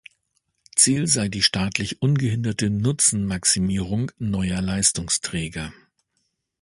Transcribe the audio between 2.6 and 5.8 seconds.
Nutzenmaximierung neuer „Leistungsträger“.